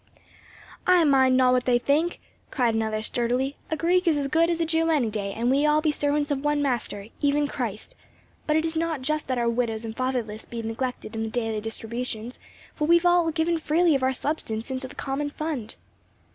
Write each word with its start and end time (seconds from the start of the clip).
"I 0.87 1.03
mind 1.03 1.37
not 1.37 1.53
what 1.53 1.65
they 1.65 1.77
think;" 1.77 2.19
cried 2.49 2.73
another 2.73 3.03
sturdily, 3.03 3.55
"a 3.69 3.77
Greek 3.77 4.07
is 4.07 4.17
as 4.17 4.27
good 4.29 4.49
as 4.49 4.59
a 4.59 4.65
Jew 4.65 4.89
any 4.89 5.11
day, 5.11 5.31
and 5.31 5.51
we 5.51 5.57
be 5.59 5.65
all 5.67 5.83
servants 5.91 6.31
of 6.31 6.43
one 6.43 6.59
Master, 6.59 7.09
even 7.21 7.47
Christ; 7.47 7.93
but 8.47 8.55
it 8.55 8.65
is 8.65 8.75
not 8.75 9.03
just 9.03 9.27
that 9.27 9.37
our 9.37 9.47
widows 9.47 9.85
and 9.85 9.95
fatherless 9.95 10.43
be 10.43 10.63
neglected 10.63 11.13
in 11.15 11.21
the 11.21 11.29
daily 11.29 11.61
distributions, 11.61 12.39
for 12.73 12.87
we 12.87 12.95
have 12.97 13.05
all 13.05 13.29
given 13.29 13.59
freely 13.59 13.93
of 13.93 14.01
our 14.01 14.11
substance 14.11 14.71
into 14.71 14.87
the 14.87 14.95
common 14.95 15.29
fund." 15.29 15.75